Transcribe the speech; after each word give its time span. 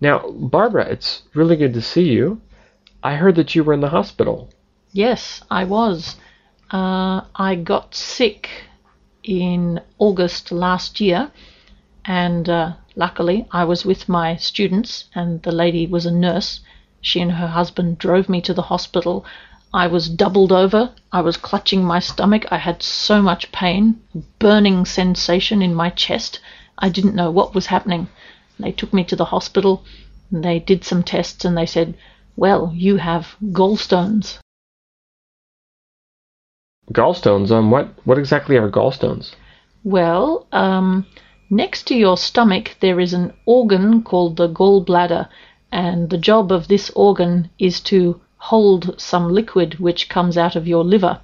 Now, 0.00 0.30
Barbara, 0.30 0.86
it's 0.86 1.22
really 1.34 1.56
good 1.56 1.74
to 1.74 1.82
see 1.82 2.04
you. 2.04 2.40
I 3.02 3.14
heard 3.14 3.36
that 3.36 3.54
you 3.54 3.64
were 3.64 3.72
in 3.72 3.80
the 3.80 3.88
hospital. 3.88 4.50
Yes, 4.92 5.42
I 5.50 5.64
was. 5.64 6.16
Uh, 6.70 7.22
I 7.34 7.54
got 7.54 7.94
sick 7.94 8.48
in 9.22 9.80
August 9.98 10.52
last 10.52 11.00
year, 11.00 11.30
and 12.04 12.48
uh, 12.48 12.72
luckily 12.94 13.46
I 13.52 13.64
was 13.64 13.84
with 13.84 14.08
my 14.08 14.36
students, 14.36 15.04
and 15.14 15.42
the 15.42 15.52
lady 15.52 15.86
was 15.86 16.06
a 16.06 16.10
nurse. 16.10 16.60
She 17.00 17.20
and 17.20 17.32
her 17.32 17.48
husband 17.48 17.98
drove 17.98 18.28
me 18.28 18.40
to 18.42 18.54
the 18.54 18.62
hospital. 18.62 19.24
I 19.72 19.86
was 19.86 20.08
doubled 20.08 20.52
over. 20.52 20.92
I 21.12 21.20
was 21.20 21.36
clutching 21.36 21.84
my 21.84 22.00
stomach. 22.00 22.46
I 22.50 22.58
had 22.58 22.82
so 22.82 23.22
much 23.22 23.52
pain, 23.52 24.00
burning 24.38 24.84
sensation 24.84 25.62
in 25.62 25.74
my 25.74 25.90
chest. 25.90 26.40
I 26.78 26.88
didn't 26.88 27.14
know 27.14 27.30
what 27.30 27.54
was 27.54 27.66
happening. 27.66 28.08
They 28.58 28.72
took 28.72 28.92
me 28.92 29.04
to 29.04 29.16
the 29.16 29.26
hospital. 29.26 29.84
And 30.30 30.42
they 30.44 30.58
did 30.58 30.84
some 30.84 31.02
tests, 31.02 31.44
and 31.44 31.56
they 31.56 31.66
said, 31.66 31.94
"Well, 32.36 32.72
you 32.74 32.96
have 32.96 33.36
gallstones." 33.52 34.38
Gallstones? 36.92 37.50
Um, 37.50 37.70
what, 37.70 37.88
what 38.04 38.18
exactly 38.18 38.56
are 38.56 38.70
gallstones? 38.70 39.34
Well, 39.84 40.46
um, 40.52 41.06
next 41.50 41.84
to 41.88 41.94
your 41.94 42.16
stomach 42.16 42.76
there 42.80 43.00
is 43.00 43.12
an 43.12 43.32
organ 43.44 44.02
called 44.02 44.36
the 44.36 44.48
gallbladder, 44.48 45.28
and 45.72 46.10
the 46.10 46.18
job 46.18 46.52
of 46.52 46.68
this 46.68 46.90
organ 46.90 47.50
is 47.58 47.80
to 47.82 48.20
hold 48.38 49.00
some 49.00 49.28
liquid 49.28 49.78
which 49.78 50.08
comes 50.08 50.38
out 50.38 50.56
of 50.56 50.66
your 50.66 50.84
liver. 50.84 51.20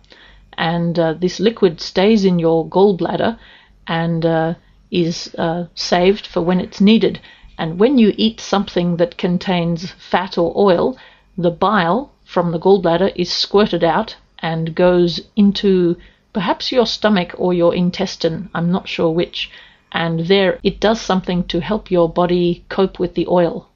And 0.58 0.98
uh, 0.98 1.14
this 1.14 1.41
liquid 1.41 1.80
stays 1.80 2.24
in 2.24 2.38
your 2.38 2.69
gallbladder 2.69 3.38
and 3.86 4.24
uh, 4.27 4.55
is 4.92 5.34
uh, 5.38 5.64
saved 5.74 6.27
for 6.27 6.41
when 6.42 6.60
it's 6.60 6.80
needed. 6.80 7.19
And 7.59 7.78
when 7.80 7.98
you 7.98 8.14
eat 8.16 8.41
something 8.41 8.96
that 8.98 9.19
contains 9.19 9.91
fat 9.92 10.38
or 10.38 10.52
oil, 10.56 10.96
the 11.37 11.50
bile 11.50 12.12
from 12.25 12.53
the 12.53 12.58
gallbladder 12.61 13.12
is 13.16 13.33
squirted 13.33 13.83
out 13.83 14.16
and 14.39 14.75
goes 14.75 15.20
into 15.36 15.97
perhaps 16.33 16.72
your 16.72 16.86
stomach 16.86 17.34
or 17.36 17.53
your 17.55 17.75
intestine, 17.75 18.48
I'm 18.55 18.70
not 18.70 18.89
sure 18.89 19.11
which. 19.11 19.50
And 19.92 20.20
there 20.27 20.58
it 20.62 20.81
does 20.81 21.00
something 21.00 21.44
to 21.44 21.61
help 21.61 21.91
your 21.91 22.09
body 22.09 22.64
cope 22.69 22.98
with 22.98 23.14
the 23.14 23.27
oil. 23.28 23.69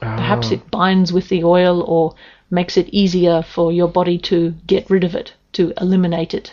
Perhaps 0.00 0.50
Oh. 0.50 0.54
it 0.54 0.70
binds 0.70 1.12
with 1.12 1.28
the 1.28 1.44
oil 1.44 1.82
or 1.82 2.14
makes 2.50 2.76
it 2.76 2.88
easier 2.90 3.42
for 3.42 3.72
your 3.72 3.88
body 3.88 4.18
to 4.18 4.54
get 4.66 4.90
rid 4.90 5.04
of 5.04 5.14
it, 5.14 5.32
to 5.52 5.72
eliminate 5.80 6.34
it. 6.34 6.52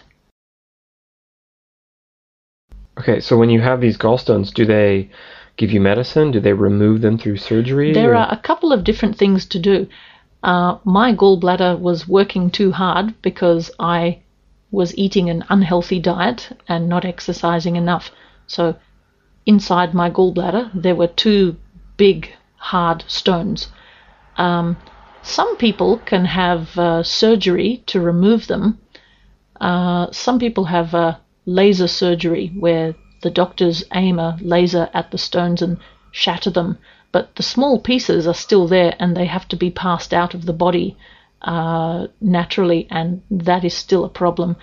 Okay, 3.02 3.20
so 3.20 3.36
when 3.36 3.50
you 3.50 3.62
have 3.62 3.82
these 3.82 3.98
gallstones, 3.98 4.54
do 4.54 4.64
they 4.64 5.10
give 5.58 5.72
you 5.72 5.82
medicine? 5.82 6.30
Do 6.30 6.40
they 6.40 6.54
remove 6.54 7.02
them 7.02 7.18
through 7.18 7.38
surgery? 7.38 7.94
There 7.94 8.12
or- 8.12 8.18
are 8.18 8.32
a 8.32 8.38
couple 8.38 8.72
of 8.72 8.84
different 8.84 9.18
things 9.18 9.48
to 9.48 9.58
do. 9.58 9.88
Uh, 10.44 10.78
my 10.84 11.12
gallbladder 11.12 11.80
was 11.80 12.08
working 12.08 12.52
too 12.52 12.72
hard 12.72 13.20
because 13.24 13.72
I 13.80 14.20
was 14.70 14.96
eating 14.96 15.32
an 15.32 15.44
unhealthy 15.50 16.00
diet 16.00 16.56
and 16.68 16.88
not 16.88 17.04
exercising 17.04 17.76
enough. 17.76 18.12
So, 18.46 18.76
inside 19.48 19.96
my 19.96 20.12
gallbladder, 20.12 20.70
there 20.76 20.96
were 20.96 21.08
two 21.08 21.56
big, 21.98 22.30
hard 22.58 23.04
stones. 23.08 23.70
Um, 24.38 24.78
some 25.24 25.58
people 25.58 25.98
can 26.06 26.26
have 26.26 26.78
uh, 26.78 27.02
surgery 27.02 27.82
to 27.88 28.00
remove 28.00 28.46
them. 28.46 28.78
Uh, 29.60 30.12
some 30.12 30.38
people 30.38 30.66
have 30.66 30.94
uh, 30.94 31.16
laser 31.46 31.88
surgery 31.88 32.52
where 32.58 32.96
the 33.22 33.30
doctors 33.30 33.84
aim 33.94 34.20
a 34.20 34.38
laser 34.42 34.90
at 34.94 35.12
the 35.12 35.18
stones 35.18 35.62
and 35.62 35.78
shatter 36.12 36.50
them, 36.50 36.78
but 37.12 37.36
the 37.36 37.44
small 37.44 37.80
pieces 37.80 38.28
are 38.28 38.34
still 38.34 38.68
there 38.68 38.96
and 39.00 39.16
they 39.16 39.26
have 39.26 39.48
to 39.48 39.56
be 39.56 39.70
passed 39.70 40.14
out 40.14 40.34
of 40.34 40.46
the 40.46 40.54
body 40.54 40.98
uh, 41.42 42.08
naturally, 42.20 42.88
and 42.92 43.22
that 43.30 43.64
is 43.64 43.74
still 43.74 44.06
a 44.06 44.10
problem. 44.10 44.56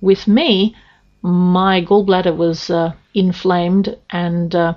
With 0.00 0.26
me, 0.26 0.74
my 1.22 1.80
gallbladder 1.80 2.36
was 2.36 2.68
uh, 2.70 2.92
inflamed 3.14 3.96
and 4.10 4.54
uh, 4.54 4.74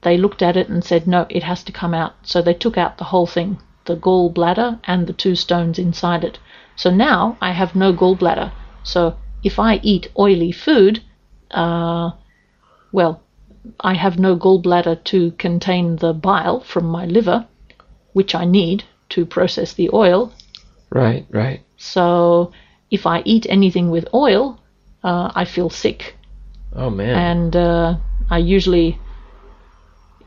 they 0.00 0.16
looked 0.16 0.42
at 0.42 0.56
it 0.56 0.68
and 0.68 0.82
said, 0.82 1.06
no, 1.06 1.26
it 1.28 1.42
has 1.42 1.62
to 1.64 1.72
come 1.72 1.94
out. 1.94 2.14
So 2.22 2.40
they 2.40 2.54
took 2.54 2.78
out 2.78 2.98
the 2.98 3.04
whole 3.04 3.26
thing 3.26 3.58
the 3.84 3.96
gallbladder 3.96 4.80
and 4.84 5.06
the 5.06 5.12
two 5.12 5.34
stones 5.34 5.78
inside 5.78 6.24
it. 6.24 6.38
So 6.76 6.90
now 6.90 7.36
I 7.40 7.52
have 7.52 7.74
no 7.74 7.92
gallbladder. 7.92 8.52
So 8.84 9.16
if 9.42 9.58
I 9.58 9.80
eat 9.82 10.10
oily 10.18 10.52
food, 10.52 11.02
uh, 11.50 12.10
well, 12.92 13.22
I 13.80 13.94
have 13.94 14.18
no 14.18 14.36
gallbladder 14.36 15.04
to 15.04 15.30
contain 15.32 15.96
the 15.96 16.12
bile 16.12 16.60
from 16.60 16.86
my 16.86 17.06
liver, 17.06 17.46
which 18.12 18.34
I 18.34 18.44
need 18.44 18.84
to 19.10 19.26
process 19.26 19.74
the 19.74 19.90
oil. 19.92 20.32
Right, 20.90 21.26
right. 21.30 21.60
So 21.76 22.52
if 22.90 23.06
I 23.06 23.22
eat 23.24 23.46
anything 23.48 23.90
with 23.90 24.06
oil, 24.14 24.60
uh, 25.02 25.32
I 25.34 25.44
feel 25.44 25.70
sick 25.70 26.16
Oh 26.74 26.90
man. 26.90 27.16
and 27.16 27.56
uh, 27.56 27.96
I 28.30 28.38
usually, 28.38 28.98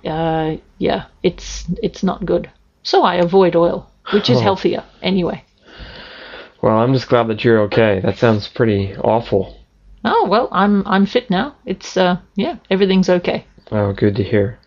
uh, 0.06 0.58
yeah, 0.78 1.06
it's 1.24 1.66
it's 1.82 2.04
not 2.04 2.26
good. 2.26 2.50
So 2.86 3.04
I 3.04 3.16
avoid 3.16 3.56
oil, 3.56 3.90
which 4.14 4.30
is 4.30 4.38
Oh. 4.38 4.42
healthier 4.42 4.84
anyway. 5.02 5.44
well, 6.62 6.78
I'm 6.78 6.94
just 6.94 7.10
glad 7.10 7.28
that 7.28 7.44
you're 7.44 7.62
okay. 7.64 8.00
That 8.00 8.18
sounds 8.18 8.48
pretty 8.48 8.96
awful. 8.98 9.58
Oh 10.04 10.28
well, 10.30 10.48
I'm 10.52 10.84
I'm 10.88 11.06
fit 11.08 11.30
now. 11.30 11.56
It's 11.66 11.98
uh, 11.98 12.18
yeah, 12.36 12.58
everything's 12.70 13.10
okay. 13.10 13.46
Oh, 13.72 13.92
good 13.94 14.16
to 14.18 14.24
hear. 14.24 14.60